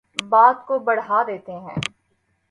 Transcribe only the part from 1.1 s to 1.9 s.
دیتے ہیں